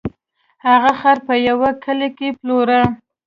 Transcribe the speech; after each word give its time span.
هغه 0.65 0.91
خر 0.99 1.17
په 1.27 1.33
یوه 1.47 1.69
کلي 1.83 2.09
کې 2.17 2.29
پلوره. 2.39 2.81